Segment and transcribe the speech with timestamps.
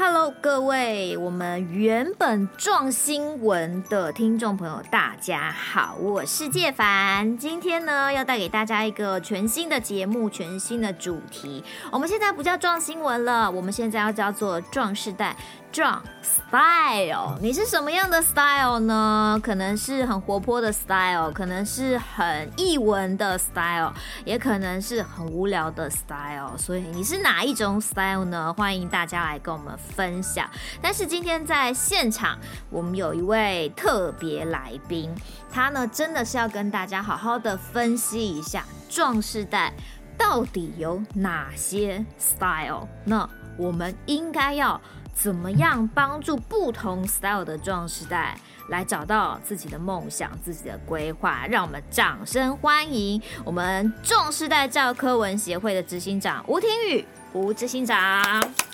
[0.00, 7.36] Hello，各位，我们原本撞新闻的听众朋友，大家好，我是介凡。
[7.36, 11.64] 今天呢，要带给大家一个全新的节目，全新的主题。
[11.90, 15.34] 我们现在不叫撞新闻了，我们现在要叫做撞世代。
[15.70, 19.38] 壮 style，你是什么样的 style 呢？
[19.42, 23.92] 可能是很活泼的 style，可能是很译文的 style，
[24.24, 26.56] 也可能是很无聊的 style。
[26.56, 28.52] 所以你是哪一种 style 呢？
[28.54, 30.48] 欢迎大家来跟我们分享。
[30.80, 32.38] 但是今天在现场，
[32.70, 35.14] 我们有一位特别来宾，
[35.52, 39.72] 他呢真的是要跟大家好好的分析一下壮世代
[40.16, 42.88] 到底有哪些 style。
[43.04, 43.28] 那
[43.58, 44.80] 我们应该要。
[45.20, 51.44] 怎么样帮助不同 style 的壮世代来找到自己的梦想、自己的规划？
[51.48, 58.22] 让我们掌声欢迎我们壮世代教科文协会的执行长吴庭宇，吴执行长。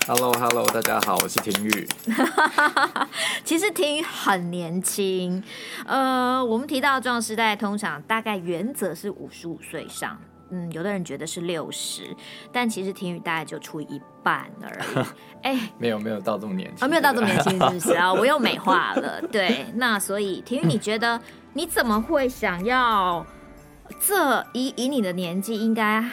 [0.06, 1.88] Hello，Hello，hello, 大家好，我是庭宇。
[3.42, 5.42] 其实庭宇很年轻，
[5.86, 10.20] 呃，我们提到壮世代，通常大概原则是五十五岁上。
[10.50, 12.14] 嗯，有的人觉得是六十，
[12.52, 15.06] 但其实婷宇大概就出一半而已。
[15.42, 18.12] 哎、欸，没有没有到这么年轻，啊、哦，没有到这么年轻，是不是啊？
[18.12, 19.20] 我又美化了。
[19.32, 21.20] 对，那所以婷宇，你觉得
[21.54, 23.24] 你怎么会想要
[24.00, 26.04] 这以以你的年纪应该？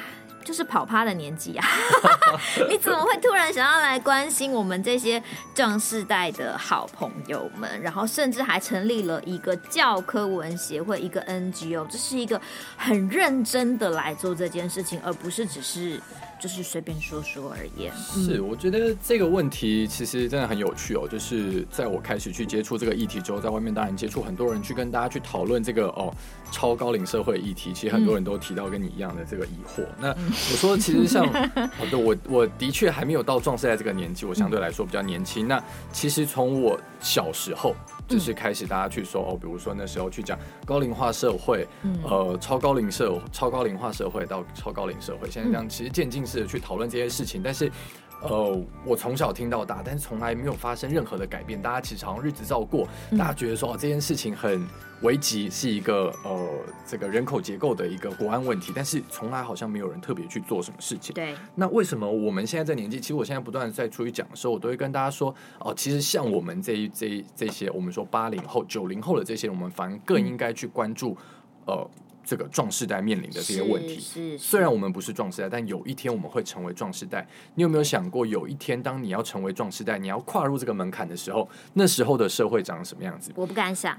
[0.44, 1.66] 就是跑趴的年纪啊，
[2.70, 5.22] 你怎么会突然想要来关心我们这些
[5.54, 7.82] 壮世代的好朋友们？
[7.82, 12.40] 然后甚至还成立了一个教科文协会，一个 NGO，这是一个
[12.78, 16.00] 很认真的来做这件事情，而不是只是。
[16.42, 17.88] 就是随便说说而已。
[18.26, 21.08] 是，我觉得这个问题其实真的很有趣哦。
[21.08, 26.12] 就是在我开始去接触这个议题之后，在外面当然接触很多人去跟大家去讨论这个哦
[26.52, 29.82] 超高龄社会议题，其实很多人都提到跟你一样的这个疑惑。
[29.82, 31.26] 嗯、那我说，其实像
[31.78, 35.48] 好的，我我的确还没有到壮士在这个年纪，我相对来说比较年轻。
[35.48, 37.76] 那其实从我小时候。
[38.08, 47.72] 就是开始大家去说哦，比如说那时候去讲高龄化社会，嗯呃，超高龄社超高龄化社会到超高龄社会，现在这样其实渐进式的去讨论这些事情，但是。
[48.22, 51.62] 呃，我从小听到大，但是从来没有发生任何的改变。
[51.62, 52.88] 大家其实好像日子照过，
[53.18, 54.66] 大家觉得说哦，这件事情很
[55.02, 56.50] 危急，是一个呃
[56.86, 61.14] 这个人口结构的一个国安问题，但是从来好像没有人特别去做什么事情。
[61.16, 61.36] 对。
[61.56, 71.18] 那为什么我们现在这年纪，其实我现在不断在出去讲的时候，我都会跟大家说哦、呃，其实像我们这一这一这些，我们说八零后、九零后的这些人，我们反而更应该去关注
[71.66, 71.90] 呃。
[72.24, 77.28] 这个壮世代面临的这些问题，虽然我们不是壮世代，但有一天我们会成为壮世代。
[77.56, 83.32] 你有没有想过，有一天当你要成为壮世代，你要跨入这个门槛的时候，那时候的社会长什么样子？
[83.36, 83.98] 我不敢想。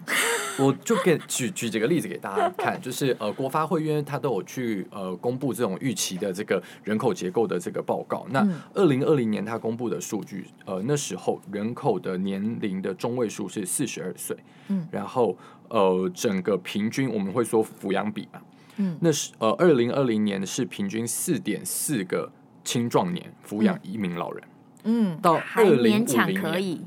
[0.58, 8.26] 我就给举举几个例子给大家看，就是呃，国发会因为他都有去呃公布这种预期的这个人口结构的这个报告。
[8.30, 14.36] 那二零二零年他公布的数据，呃，那时候人口的年龄的中位数是四十二岁，
[14.68, 15.36] 嗯，然后。
[15.72, 18.42] 呃，整个平均我们会说抚养比嘛，
[18.76, 22.30] 嗯，那是呃，二零二零年是平均四点四个
[22.62, 24.44] 青壮年抚养一名老人，
[24.84, 26.78] 嗯，到二零五零年，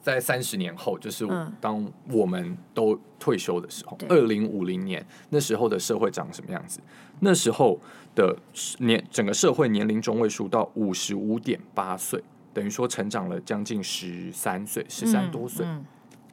[0.00, 1.28] 在三十年后，就是
[1.60, 6.80] 当我们都退休的时候，二零五零年那时候的社会长什么样子？
[7.20, 7.78] 那时候
[8.14, 8.34] 的
[8.78, 12.24] 年整个社会年龄中位数到五十五点八岁，
[12.54, 15.84] 等于说成长了将近十三岁，十三多岁，嗯嗯，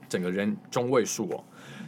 [0.08, 1.44] 整个人中位数哦。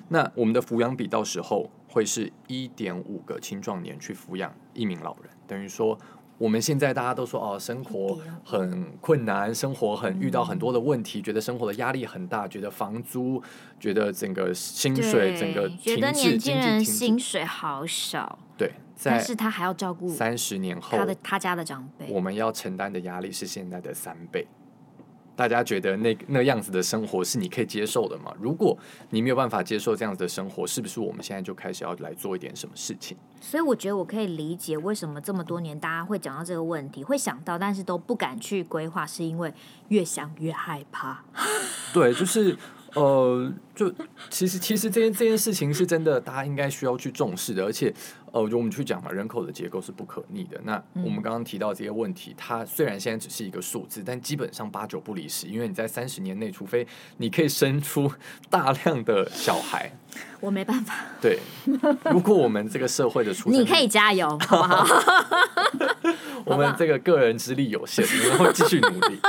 [0.09, 5.97] 那我们的抚养比到时候会是一点五个青壮年去抚养一名老人，等于说
[6.39, 13.39] 我们现在大家都说哦，生活很困难，生活很遇到很多的问题，觉得生活的压力很大，觉得房租，
[13.79, 18.71] 觉得整个薪水整个觉得年轻人薪水好少，对，
[19.03, 24.47] 但是他还要照顾三十年后他的他家的长辈，我们要承担的压力是现在的三倍。
[25.39, 28.29] 大家觉得那那样子的生活是你可以接受的吗？
[28.41, 28.77] 如果
[29.09, 33.15] 你没有办法接受这样子的生活，是不是我们现在就开始要来做一点什么事情？
[33.39, 39.53] 所以我觉得我可以理解为什么这么多年大家会讲到这个问题，会想到，但是都不敢去规划，是因为
[39.87, 41.23] 越想越害怕。
[41.93, 42.57] 对，就是。
[42.95, 43.91] 呃，就
[44.29, 47.63] 其实其实这件这件事情是真的，大家应该需要去重视的。
[47.63, 47.93] 而且，
[48.31, 50.59] 呃，就我们去讲嘛，人口的结构是不可逆的。
[50.63, 55.47] 那我们刚刚提到这些问题，它虽然现在只是一个数字，但基本上八九不离十。
[55.47, 56.85] 因为你在三十年内，除非
[57.17, 58.11] 你可以生出
[58.49, 59.91] 大量的小孩，
[60.39, 60.95] 我没办法。
[61.21, 61.39] 对，
[62.11, 64.85] 如果我们这个社会的出，你可以加油，好不好？
[66.45, 69.19] 我们这个个人之力有限，我们会继续努力。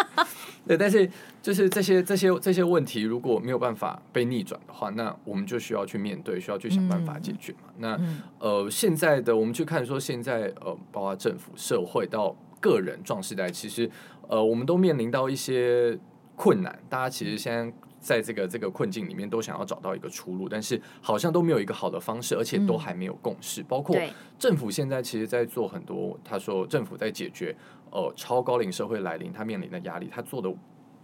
[0.70, 1.10] 对，但是
[1.42, 7.58] 就是这些这些这些问题如果没有办法被逆转的话，那我们就需要去面对，需要去想办法解决嘛。
[7.78, 13.90] 嗯、那呃，现在的我们去看说，现在呃，包括政府、社会到个人壮时代，其实
[14.28, 15.98] 呃，我们都面临到一些
[16.36, 23.60] 困难，大家其实现在在这个这个困境里面都想要找到一个出路，但是好像都没有一个好的方式，而且都还没有共识。
[23.60, 23.96] 嗯、包括
[24.38, 27.54] 政府现在其实，在做很多，他说政府在解决
[27.90, 30.52] 呃超高龄社会来临他面临的压力，他做的。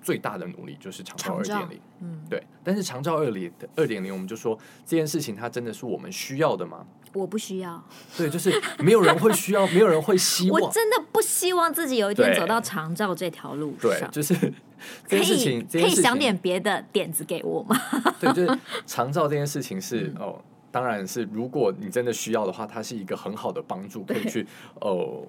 [0.03, 2.41] 最大的努力就是长照二点零，嗯，对。
[2.63, 6.87] 但是长照二零二点零，我们就说这件事情，它真的是我们需要的吗？
[7.13, 7.83] 我不需要。
[8.17, 10.63] 对，就是没有人会需要， 没有人会希望。
[10.63, 13.91] 我真的不希望自己有一天走到长照这条路上。
[13.91, 14.33] 对，就是
[15.09, 17.77] 这件事情，可以可以想点别的点子给我吗？
[18.21, 20.41] 对，就是长照这件事情是、嗯、哦，
[20.71, 24.47] 当然是如果你真的需要的话，它是一个很好的帮助，可以去
[24.81, 25.27] 哦。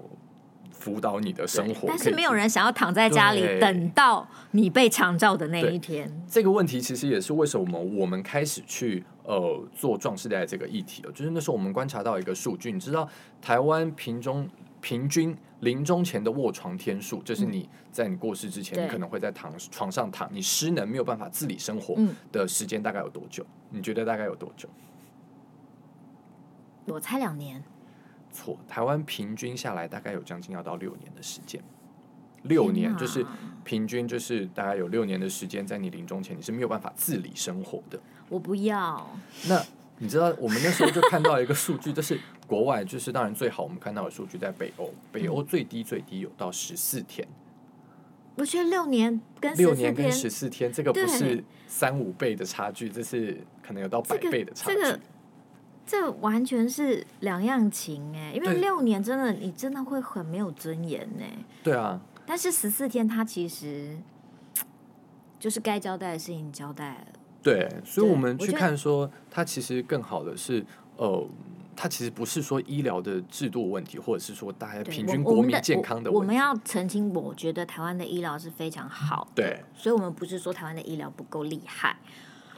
[0.79, 6.09] 辅导你的生活，但是没有人想要躺在家里等到你被抢照的那一天。
[6.29, 11.11] 这个问题其实也是为什么我们开始去呃做壮世代这个议题了。
[11.11, 13.07] 就是那时候我们观察到一个数据，你知道
[13.41, 14.47] 台湾平中
[14.79, 21.95] 平均临终前的卧床天数，就是你在你过世之前，你可能会在躺床上躺，你失能没有办法自理生活
[22.31, 23.45] 的时间大概有多久？
[23.71, 24.69] 你觉得大概有多久？
[26.85, 27.63] 我猜两年。
[28.31, 31.61] 错，台湾平均下来大概有将近要到六年的时间，
[32.43, 33.25] 六年就是
[33.63, 37.99] 平均就是大概有六年的时间，在你临终前你是没有办法自理生活的。
[38.29, 39.09] 我不要。
[39.47, 39.63] 那
[39.99, 47.27] 你知道我们那时候就看到一个数据， 就是国外就是当然最好我们看到的数据在北欧，北欧最低最低有到十四天。
[48.35, 54.75] 我觉得六年跟六年跟十四天，这个不是三五倍的差距，这是可能有到百倍的差距。
[54.75, 54.99] 这个
[55.87, 61.23] 这完全是两样情哎，因为六年真的，你真的会很没有尊严呢。
[61.63, 63.97] 对啊，但是十四天，他其实
[65.39, 67.19] 就是该交代的事情交代了。
[67.41, 70.65] 对，所以我们去看说，他其实更好的是，
[70.97, 71.25] 呃，
[71.73, 76.15] 他其实不是说医疗的制度问题，或者是说大家平均国民健康的问题。
[76.15, 79.43] 我，我们要澄清，我觉得台湾的医疗是非常好的。
[79.43, 81.95] 对，所以我们不是说台湾的医疗不够厉害。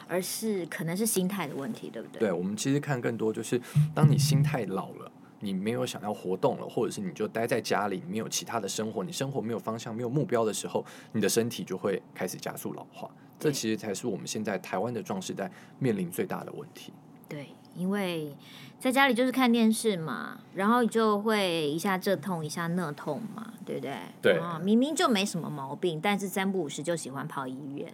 [0.09, 2.19] 而是可能是心态的问题，对不对？
[2.19, 3.61] 对，我们其实看更多就是，
[3.93, 13.09] 当你心态老了，你没有想要活动了，或者是你就待在家里，没有其他的生活，你生活没有方向、没有目标的时候，你的身体就会开始加速老化。
[13.37, 16.91] 这其实才是我们现在台湾的壮世代面临最大的问题。
[17.29, 18.35] 对，因为
[18.79, 23.93] 在家里就是看电视嘛，然后就会一下这痛一下那痛嘛，对不对？
[24.21, 27.93] 对，明明就没什么毛病，但是三不五时就喜欢跑医院。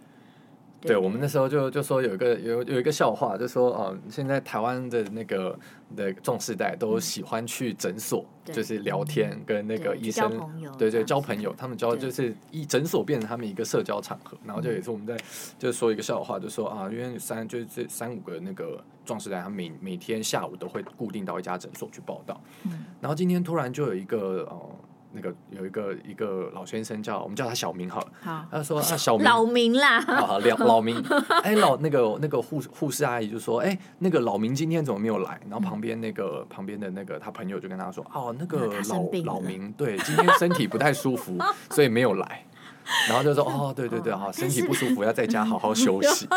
[0.80, 5.58] 对，对我们那时候就就说有一个有有一个笑话，就说哦，现在台湾的那个
[5.96, 10.30] 的壮世代都喜欢去诊所，嗯、就是聊天跟那个医生，
[10.78, 14.36] 对对，对交朋友，他们交就是一诊所变成他们一个社交场合。
[14.44, 15.16] 然后就也是我们在
[15.58, 22.40] 就说一个笑话，就说啊，因为三就是这三五个那个壮世代，他每每天下午都会固定到一家诊所去报到。
[22.64, 24.70] 嗯，然后今天突然就有一个哦。
[25.16, 31.02] 那个有一个一个老先生叫我们叫他小明好了，好，他说啊 小明老明啦，好老老明，
[31.42, 35.40] 哎老那个那个护护士阿姨就说，哎那个老明今天怎么没有来？
[35.48, 41.38] 然后旁边那个旁边的那个他朋友就跟他说，哦那个老老明对今天身体不太舒服，
[41.70, 42.44] 所以没有来。
[43.08, 46.28] 然后就说哦对对对，哈身体不舒服要在家好好 休息。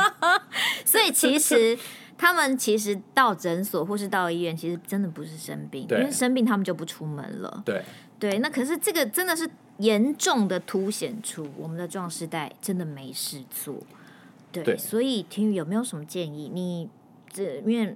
[0.83, 1.77] 所以其实
[2.17, 7.61] 他们其实到诊所或是到医院，其实真的不是生病，因为生病他们就不出门了。
[7.63, 7.83] 对。
[8.19, 13.75] 对，那可是这个真的是严重的凸显出我们的壮世代真的没事做。
[14.51, 16.51] 对，对所以廷宇有没有什么建议？
[16.53, 16.89] 你
[17.31, 17.95] 这因为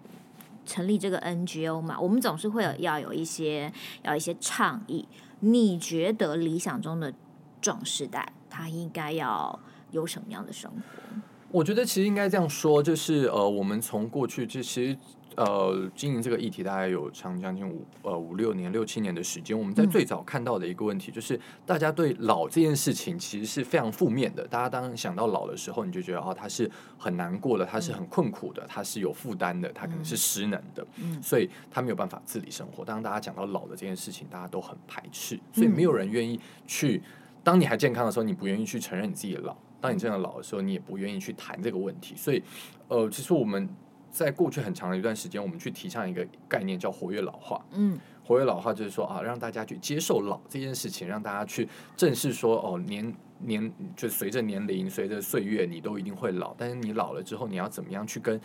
[0.66, 3.72] 成立这个 NGO 嘛，我们总是会有要有一些
[4.04, 5.06] 要一些倡议。
[5.42, 7.14] 你觉得理想中的
[7.62, 9.60] 壮世代他应该要
[9.92, 11.22] 有什么样的生活？
[11.52, 14.98] 我觉得其实应该这样说，就是呃，我们从过去就其实。
[15.36, 19.58] 呃，经营这个议题大概有长将近五呃五六年六七年的时间。
[19.58, 24.48] 我们在最早看到的一个问题，就是大家对老这件事情其实是非常负面的。
[24.48, 30.86] 大家当想到老的时候，你就觉得哦，他是很难过的，他是很困苦的，他是有负担的，他可能是失能的，
[31.22, 32.86] 所以他没有办法自理生活。
[32.86, 37.02] 当大家讲到老的这件事情，大家都很排斥，所以没有人愿意去。
[37.44, 42.16] 当你还健康的时候，你不愿意去承认你自己的老；当你真的老的时候，你也不愿意去谈这个问题。
[42.16, 42.42] 所以，
[42.88, 43.68] 呃，其实我们。
[44.14, 47.66] 在过去很长的一段时间，我们去提倡一个概念叫活跃老化。
[47.72, 51.68] 嗯，活跃老化就是说啊，让大家去接受老这件事情，让大家去
[51.98, 56.54] 正视说哦，年年就随着年龄、随着岁月，你都一定会老。
[56.56, 58.40] 但是你老了之后，你要怎么样去跟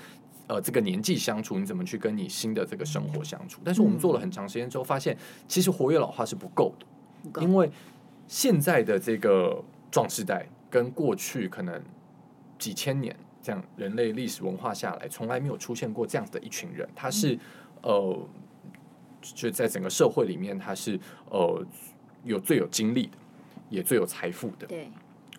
[0.47, 1.59] 呃这个年纪相处？
[1.59, 3.61] 你怎么去跟你新的这个生活相处？
[3.63, 5.15] 但是我们做了很长时间之后，发现
[5.47, 6.73] 其实活跃老化是不够
[7.31, 7.71] 的，因为
[8.27, 11.79] 现在的这个壮世代跟过去可能
[12.59, 13.15] 几千年。
[13.49, 16.87] 这样人类历史文化下来，从来没有出现过这样子的一群人。
[16.95, 17.41] 他是、嗯、
[17.85, 18.29] 呃，
[19.23, 21.01] 就在整个社会里面，他是
[21.31, 21.67] 呃
[22.25, 23.17] 有最有精力的，
[23.71, 24.67] 也最有财富的。
[24.67, 24.91] 对。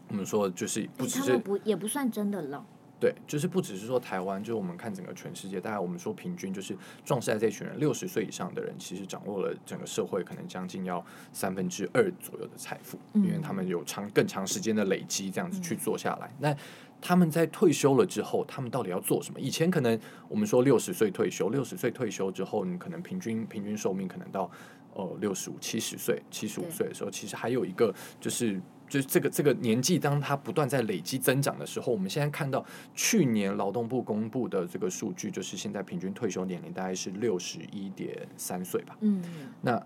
[0.07, 2.63] 我们说就是不只是不也不算真的老。
[2.99, 6.75] 对，就是不只是说台湾，就是我们看整个全世界，大概我们说平均就是
[7.05, 16.29] 壮世代这群人，六十岁以上的人，其实掌握了整个社会可能将近要三分之二左右的财富，因为他们有长更长时间的累积，这样子去做下来。
[16.39, 16.53] 那
[17.01, 19.39] 他们在退休了之后，他们到底要做什么？
[19.39, 24.49] 以前可能我们说六十岁退休，六十岁退休之后，你可能平均平均寿命可能到
[24.93, 28.59] 呃六十五、七十岁、七十五岁的时候，其实还有一个就是。
[28.89, 32.65] 就是这个这个年纪，当它不断在累积增长的时候，我们现在看到
[32.95, 38.97] 去年劳动部公布的这个数据，就是现在平均退休年龄大概是六十一点三岁吧。
[39.01, 39.21] 嗯，
[39.61, 39.79] 那。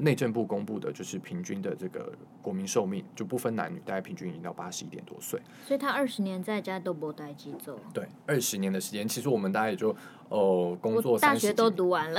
[0.00, 2.12] 内政部公布的就是平均的这个
[2.48, 5.38] 国民寿命，就不分男女，大概平均已经到八十一点多岁。
[5.66, 7.78] 所以他二十年在家都不待机做。
[7.92, 9.90] 对，二十年的时间，其实我们大概也就
[10.30, 12.18] 哦、呃、工作，大学都读完了。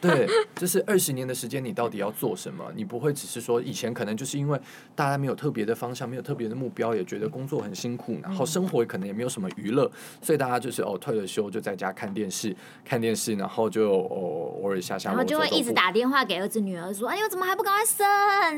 [0.26, 2.64] 对，就是二十年的时间，你到底要做什么？
[2.74, 4.58] 你不会只是说以前可能就是因为
[4.94, 9.90] 大家没有特别的方向，没有特别的目标，也觉得工作很辛苦，然后生活可能也没有什么娱乐，
[10.22, 15.88] 所以大家就是哦退了休就在家看电视，看电视，然后就哦偶尔下下，然后就会一直打。
[15.88, 18.06] 打电话给儿子女儿说：“哎呦，怎么还不赶快生？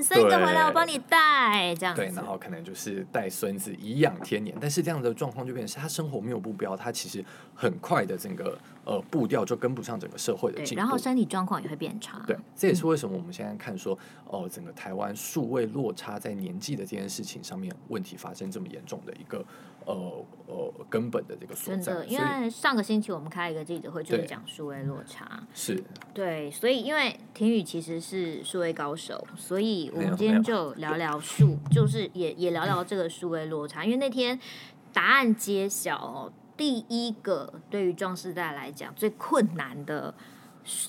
[0.02, 4.56] 生一个回来我帮你带。”这样对，然后可能就是带孙子颐养天年。
[4.60, 12.22] 但是这样的状况就变成是他生活没有目标，他其实很快的整个呃步调就跟不上整个社会的进步，然后身体状况也会变差。
[12.26, 19.44] 对，这也是为什么我们现在看说哦、呃，整个台湾数位落差在年纪的这件事情上面问题发生这么严重的一个
[19.84, 22.04] 呃呃根本的这个所在。
[22.06, 25.42] 因为上个星期我们开一个记者会，就是讲数位落差。
[25.54, 25.82] 是，
[26.12, 27.18] 对，所以因为。
[27.32, 33.82] 庭宇其实是数位高手，所以我们今天就聊聊数，就是也也聊聊这个数位落差。
[33.82, 34.38] 因为那天
[34.92, 40.14] 答案揭晓，第一个对于壮世代来讲最困难的。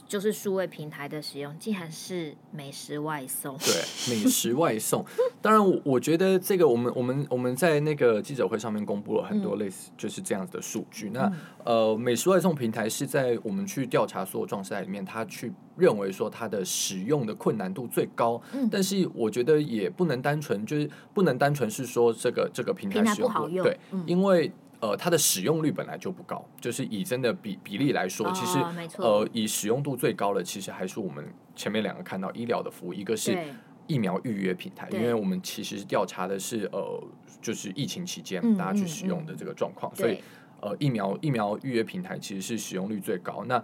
[0.06, 3.58] 就是数位平台的使用，竟然是美食外送。
[3.58, 5.04] 对，美食外送。
[5.42, 11.10] 当然，我我觉得这个，我们我们我们在那个记者会上面公布了很多类似就是这样子的数据。
[11.12, 18.40] 嗯、那呃，美食外送平台是在我们去调查所有壮世代里面，他去认为说它的使用的困难度最高。
[18.52, 24.52] 嗯、但是我觉得也不能单纯就是不能单纯是说这个这个平台不好用，对，嗯、因为。
[24.82, 28.58] 呃，它的使用率本来就不高，就是以真的比比例来说，哦、其实
[28.98, 31.24] 呃，以使用度最高的，其实还是我们
[31.56, 33.38] 前面两个看到医疗的服务，一个是
[33.86, 37.04] 疫苗预约平台，因为我们其实调查的是呃，
[37.42, 40.18] 就是疫情期间大家去使用的这个状况，嗯嗯嗯、所以
[40.62, 43.44] 呃，疫苗疫苗预约平台其实是使用率最高。
[43.46, 43.64] 那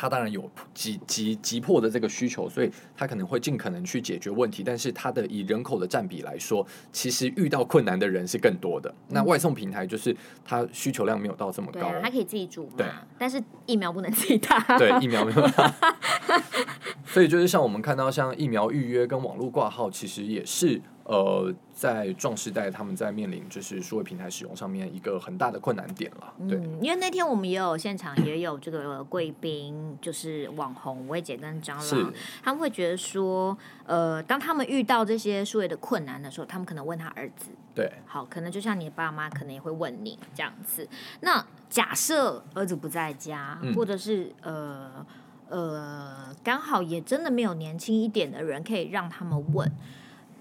[0.00, 4.62] 他当然有急急急迫的这个需求，所以他可能会尽可能去解决问题。
[4.62, 8.94] 但是他的以人口的占比来说，其实遇到困难的人是更多的。
[9.08, 12.74] 那外送平台就是他需求量没有到这么高，他可以自己煮嘛。
[12.76, 12.86] 对，
[13.18, 14.78] 但是疫苗不能自己打。
[14.78, 15.42] 对，疫苗没有。
[17.18, 20.80] 所以就是像我们看到，像疫苗预约跟网络挂号，其实也是。
[21.02, 26.34] 呃，在壮时代，他们在面临就是数位平台使用上面一个很大的困难点了。
[26.46, 33.56] 对，嗯，因为那天我们也有现场也有这个贵宾，就是网红薇姐跟张老，他们会觉得说，
[33.86, 40.86] 呃，当他们遇到这些数位的困难的时候，他们可能问他儿子，对，好，可能就像你的爸妈可能也会问你这样子。
[41.22, 45.06] 那假设儿子不在家，嗯、或者是呃
[45.48, 49.72] 呃，刚好也真的没有年轻一点的人可以让他们问。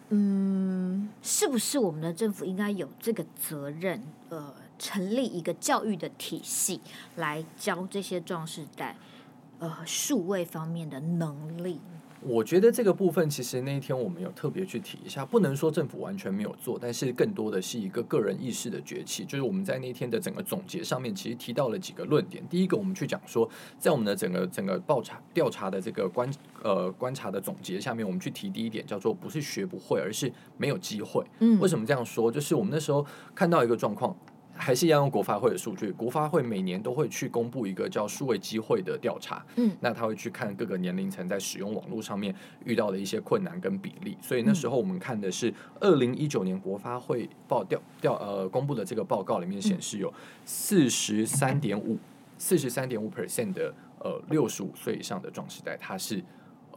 [0.09, 4.01] 嗯，是不是我们的政府应该有这个责任？
[4.29, 6.81] 呃，成立一个教育的体系
[7.15, 8.95] 来教这些壮士在，
[9.59, 11.79] 呃，数位方面的能力。
[12.27, 19.23] 我觉得这个部分其实那一天我们有特别去提一下，不能说政府完全没有做，但是更多的是一个个人意识的崛起。
[19.23, 22.45] 就是我们在那天的整个总结上面，其实提到了几个论点。
[22.49, 26.29] 第一个，我们去讲说，在我们的整个整个报查调查的这个观
[26.63, 31.23] 呃观察的总结下面，我们去提第一点叫做不是学不会，而是没有机会。
[31.39, 32.29] 嗯，为什么这样说？
[32.29, 34.15] 就是我们那时候看到一个状况。
[34.57, 39.45] 还是要用国发会的数据，国发会每年都会去公布一个叫数位机会的调查。
[39.55, 42.35] 嗯，那他会去看各个年龄层在使用网络上面
[42.65, 44.17] 遇到的一些困难跟比例。
[44.21, 51.97] 所以那时候我们看的是二零一九年国发会报调调呃公布的这个报告里面显示有四十三点五
[52.37, 56.23] 四十三点五 percent 的呃六十五岁以上的壮世代，他是。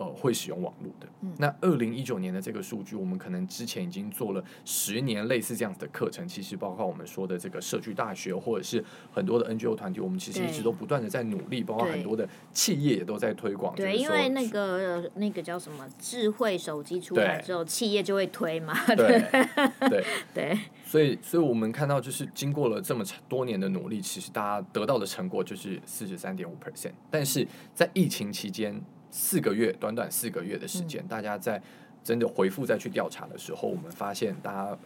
[0.01, 1.07] 呃，会使用网络的。
[1.21, 6.27] 嗯、那二零一九年的这个数据，我们可能之前已经做了十年类似这样子的课程。
[6.27, 13.75] 其实包括我们说的这个社区大学，或者是很多的 NGO 团体，我们其实一直都不断的在努力，包括很多的企业也都在推广。
[13.77, 18.75] 对，因为那个那个叫什么智慧手机出来之后，企业就会推嘛。
[18.97, 19.23] 对
[19.91, 20.59] 对对。
[20.87, 26.93] 所以，所以我们看到，就是经过了这么多年的努力，其实大家得到的成果就是四十三点五 percent。
[27.11, 28.83] 但是在疫情期间。
[29.11, 31.61] 四个月，短短四个月的时间，嗯、大家在
[32.03, 34.79] 真的回复再去调查的时候，我们发现大家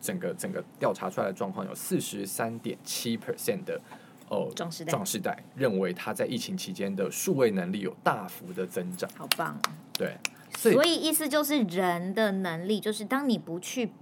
[0.00, 3.80] 整个整个调查出来的状况有四十三点七 percent 的
[4.28, 9.70] 哦壮士代壮士代认为他在疫情期间的数位能力有大幅的增长，好棒哦！
[9.94, 10.16] 对，
[10.56, 13.92] 所以意思就是人的能力，就是当你不去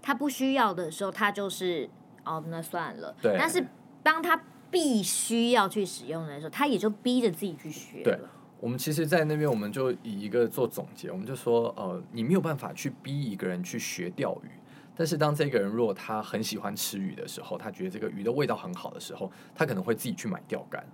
[0.00, 1.90] 他不需要的时候，他就是
[2.24, 3.14] 哦那算了。
[3.20, 3.66] 对，但是
[4.02, 8.30] 当他必须要去使用的时候，他也就逼着自己去学了。
[8.60, 14.48] 我们其实，在那边，我们就以一个做总结，我们就说，呃，你没有办法去逼一个人去学钓鱼，
[14.96, 20.84] 但是当这个人如果他很喜欢吃鱼的时候，他觉得这个鱼的味道很好的时候，他可能会自己去买钓竿。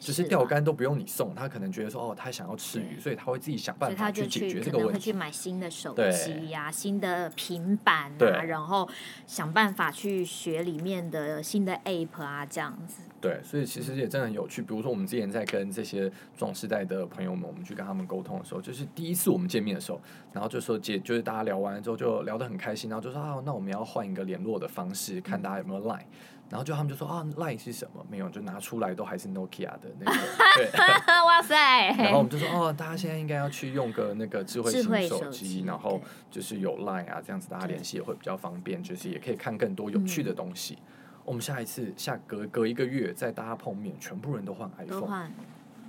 [0.00, 4.92] 就是钓竿都不用你送，他可能觉得说哦，他想要吃鱼，所以他会自己想办法去解决这个问题。
[4.94, 8.88] 会去买新的手机呀、啊、新的平板啊，然后
[9.26, 13.02] 想办法去学里面的新的 app 啊，这样子。
[13.20, 14.62] 对，所以其实也真的很有趣。
[14.62, 20.00] 比如说，我们之前在跟这些壮世代的朋友们，我们去跟他们沟通的时候，就是第一次我们见面的时候，
[20.32, 26.04] 然后就说姐，就是大家聊完了之后就聊得很开心，然后就说啊，那我们要换一个联络的方式，看大家有没有 line。
[26.48, 28.06] 然后就他们就说啊，Line 是什么？
[28.08, 30.18] 没有，就拿出来都还是 Nokia 的那个。
[30.54, 30.70] 对，
[31.26, 31.88] 哇塞！
[31.98, 36.00] 然后我们就说哦，大家现在应该要去用个那个智慧型手机，然后
[36.30, 40.78] 就是有 Line 啊，这样子大家联系也会比较方便，就是也可以看更多有趣的东西。
[41.24, 45.32] 我们下一次下隔隔一个月再大家碰面，全部人都换 iPhone，都换，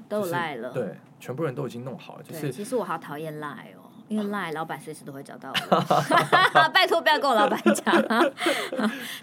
[0.10, 0.74] 都有 Line 了。
[0.74, 2.24] 对，全部人都已经弄好了。
[2.24, 3.87] 就是其实我好讨厌 Line 哦。
[4.08, 5.80] 因为 Line 老板随时都会找到我，
[6.74, 8.32] 拜托不要跟我老板讲。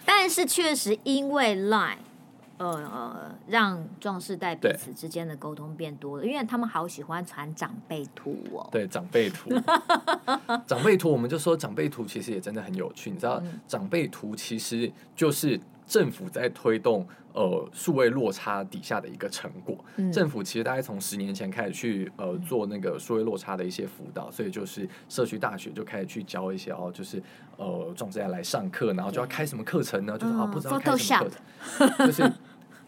[0.04, 1.54] 但是确实因为
[2.56, 8.68] 呃，让壮世代彼此之间的沟通变多了，因为他们好喜欢传长辈图哦。
[8.70, 9.50] 对，长辈图，
[10.66, 13.10] 长辈图，我们就说长辈图其实也真的很有趣。
[13.10, 15.60] 你知道，长辈图其实就是。
[15.86, 27.22] 政府在推动呃数位落差底下的一个成果，嗯、政府其实大概从十年前开始去呃做那个数位落差的一些辅导，所以就是社区大学就开始去教一些哦，就是
[27.56, 30.16] 呃壮世代来上课，然后就要开什么课程呢？
[30.18, 32.06] 就是啊不知道开什么课程。
[32.06, 32.32] 就是。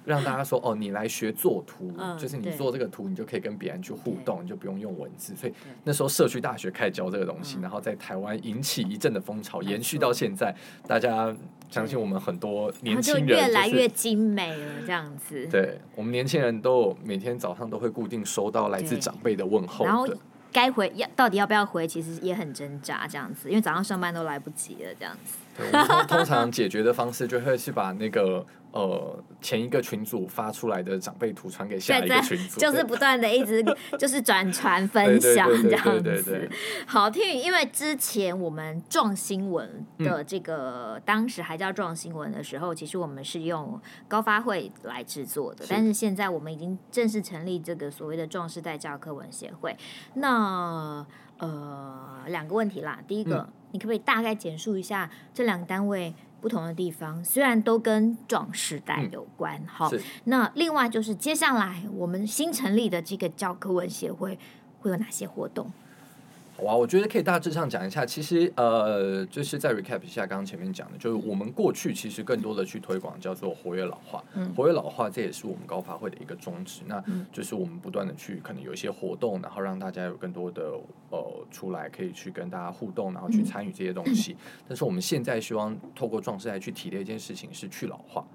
[0.07, 5.35] 让大家说哦，你来学做图，嗯、就是你做这个图，你就可以跟别人去互动，你就不用用文字。
[5.35, 10.55] 所以那时候社区大学开始教这个东西，然后在台湾引起一阵的风潮，延续到现在。
[10.87, 11.35] 大家
[11.69, 15.45] 相信我们很多年轻人、就是、越来越精美了，这样子。
[15.49, 20.07] 对，我们年轻人都每天早上都会固定收到来自长辈的问候，然后
[20.53, 25.37] 该回要到底要不要回，其实也很挣扎，这样子，因为早上上班都来不及了，这样子。
[25.57, 28.45] 对，我们通常解决的方式就会是把那个。
[28.73, 33.65] 呃，前一个群组发出来的长辈图传给下一个群组，就是不断的一直
[33.99, 36.47] 就是转 传分享这样子。
[36.87, 49.75] 好听，因为之前我们撞新闻的这个、嗯、当时还叫撞新闻的时候，其实我们是用高发会来制作的，是但是现在我们已经正式成立这个所谓的壮士代教科文协会。
[50.15, 51.07] 那
[51.39, 56.15] 呃，两个问题啦，第一个，嗯、你可不可以大概简述一下这两个单位？
[56.39, 64.39] 不同的地方虽然都跟壮时代有关，好、嗯，那另外就是接下来我们新成立的这个教科文协会
[64.79, 65.73] 会有哪些活动？
[66.57, 68.07] 好啊，我觉得可以大致上讲一下。
[68.07, 76.81] 其实，呃，就是在 recap 一下刚刚前面讲的，就是我们过去其实更多的去推广叫做活跃老化，嗯、活跃老化，这也是我们高发会的一个宗旨。
[76.87, 80.73] 那就是我们不断的去可能有一些活动，然后让大家有更多的
[81.11, 84.33] 呃出来可以去跟大家互动，然后去参与这些东西。
[84.33, 84.39] 嗯、
[84.69, 88.27] 但是我们现在希望透过壮世代去提的一件事情是去老化。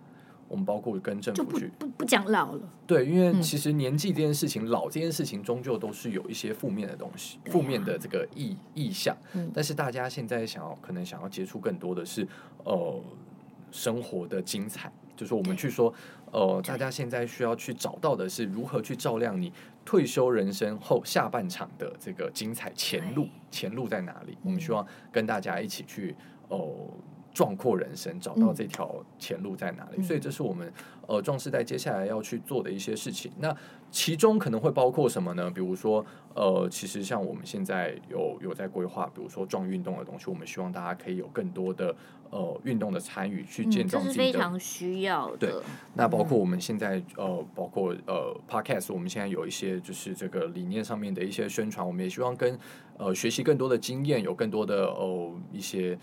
[0.52, 9.16] 我们包括跟政府去不不不讲老了，对，因为其实年纪这件事情，嗯、老这件事情终究都是有一些负面的东西，啊、负面的这个意意向。
[9.32, 12.28] 嗯、但是大家现在想要可能想要接触更多的是
[12.66, 13.02] 呃
[13.72, 15.94] 生活的精彩，就是我们去说
[16.34, 19.54] 呃大家现在需要去找到的是如何去照亮你
[19.86, 24.34] 退休人生后下半场的这个精彩前路，前路在哪里？
[24.34, 26.14] 嗯、我们希望跟大家一起去
[26.50, 26.58] 哦。
[26.58, 26.88] 呃
[27.34, 29.98] 壮阔人生，找到这条前路在哪里？
[29.98, 30.72] 嗯、所以这是我们
[31.08, 33.32] 呃壮士代接下来要去做的一些事情。
[33.40, 33.56] 那
[33.90, 35.50] 其中可能会包括什么呢？
[35.50, 41.94] 比如说呃，其实像我们现在有有在规划，比如说壮运动的东西，我们希望大家可以有更多的
[42.30, 45.38] 呃运动的参与，去建造自己非常需要的。
[45.38, 45.54] 对，
[45.94, 52.58] 那包括我们现在呃，包括呃，Podcast，我们现在有一些就是这个理念上面的一些宣传，我们也希望跟
[52.98, 55.98] 呃学习更多的经验，有更多的呃一些。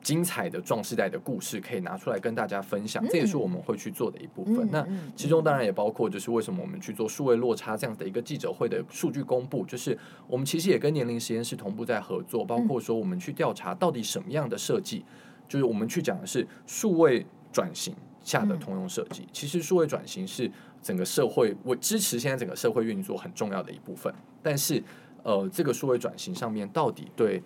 [0.00, 4.68] 精彩的壮世代的故事可以拿出来跟大家分享，这也是我们会去做的一部分。
[4.70, 15.04] 那其中当然也包括，就是为什么我们去做数位落差这样的一个记者会的数据公布，就是我们其实也跟年龄实验室同步在合作，包括说我们去调查到底什么样的设计，
[15.48, 19.26] 就是我们去讲的是数位转型下的通用设计。
[19.32, 24.82] 其实数位转型是整个社会为支持现在整个社会运作很重要的一部分，但是。
[25.24, 27.42] 呃，这个数位转型上面到底对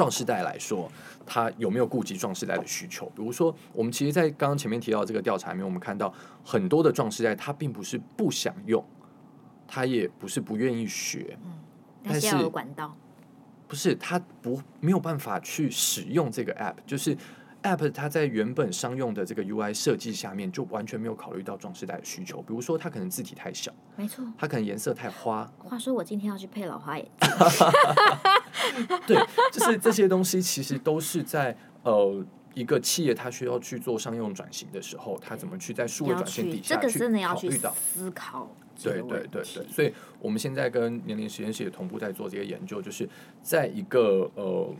[0.00, 0.90] 壮世代来说，
[1.26, 3.04] 他有没有顾及壮世代的需求？
[3.14, 6.10] 比如说，我们其实，在刚刚前面提到这个调查里面，我们看到
[6.42, 8.82] 很多的壮世代，他并不是不想用，
[9.68, 11.52] 他也不是不愿意学，嗯，
[12.02, 12.96] 但是管道，
[13.68, 17.14] 不是他不没有办法去使用这个 app，就是
[17.62, 22.40] app 它在原本商用的这个 UI 设计下面，就完全没有考虑到装饰带的需求。
[22.42, 25.50] 比如说，它可能字体太小，没错，它可能颜色太花。
[25.58, 27.30] 话说，我今天要去配老花眼镜。
[29.06, 29.16] 对，
[29.52, 38.48] 就是这些东西，其实都是在呃一个企业它需要去做商用转型的时候，它怎么去在数位转型底下去考虑到思考。
[38.82, 43.06] 对对对对，所以我们现在跟年龄实验室也同步在做这个研究，就是
[43.42, 44.74] 在一个呃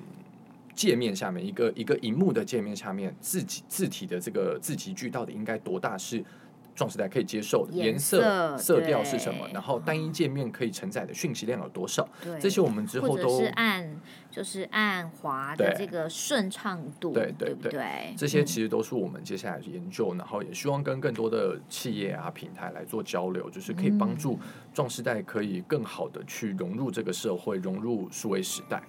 [0.80, 6.24] 界面下面，一个一个荧幕的界面下面，字体字体的这个字级距到底应该多大是？
[6.72, 9.46] 壮时代可以接受的颜色、色调是什么？
[9.52, 12.08] 然后单一界面可以承载的讯息量有多少？
[12.40, 24.38] 这些我们之后都是按就是按滑的这个顺畅度，对对对，对这些其实都是我们接下来的研究，然后也希望跟更多的企业啊平台来做交流，就是可以帮助
[24.72, 28.82] 壮时代可以更好的去融入这个社会，融入数位时代。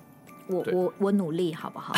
[0.51, 1.93] 我我我努力好不好？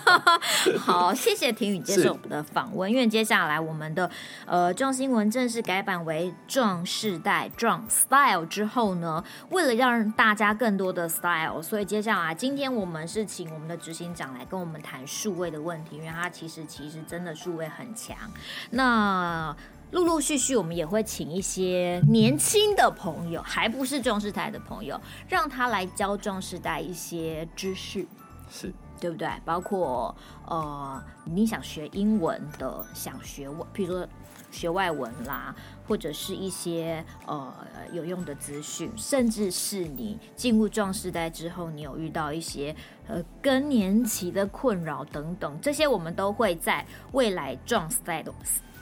[0.78, 2.90] 好，谢谢婷宇接受我们的访问。
[2.90, 4.10] 因为接下来我们的
[4.46, 18.16] 呃壮新闻正式改版为壮世代壮 style 之后呢，为了让大家更多的 style，所以接下来今天我们是请我们的执行长来跟我们谈数位的问题，因为他其实其实真的数位很强。
[18.70, 19.56] 那
[19.90, 28.06] 陆陆续续，我们也会请一些年轻的朋友，还不是壮世代的朋友，让他来教壮世代一些知识，
[28.50, 29.26] 是对不对？
[29.46, 30.14] 包括
[30.46, 34.06] 呃，你想学英文的，想学外，譬如说
[34.50, 37.50] 学外文啦，或者是一些呃
[37.90, 48.30] 有用的资讯，甚至是你进入壮世代之后，你有遇到一些呃更年期的困扰等等，这些我们都会在未来壮世代的。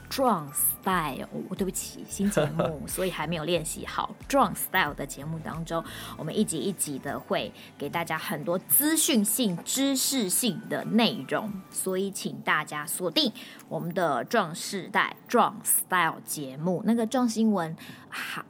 [0.08, 4.14] 壮 style，我、哦、对不起，新节目， 所以还没有练习好。
[4.28, 5.84] 壮 style 的节目当中，
[6.16, 13.32] 我们一集一集的会给大家很多资讯性、知识性的内容，所以请大家锁定
[13.68, 16.82] 我们的壮世代壮 style 节目。
[16.86, 17.76] 那个壮新闻，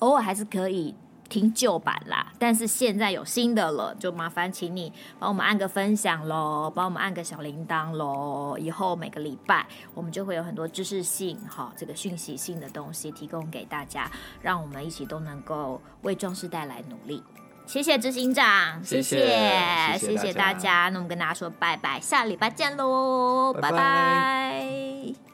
[0.01, 0.95] 偶尔还是可以。
[1.29, 8.57] 听旧版啦，但是现在有新的了，就麻烦请你帮我们按个分享喽，帮我们按个小铃铛喽。
[8.59, 14.11] 以后每个礼拜我们就会有很多知识性、哈这个讯息性的东西提供给大家，
[14.41, 17.23] 让我们一起都能够为壮世代来努力。
[17.67, 20.89] 谢谢执行长，谢谢谢谢，谢，谢，谢谢大家。
[20.91, 23.71] 那我们跟大家说拜拜，下礼拜见喽，拜拜。
[23.71, 25.26] 拜拜。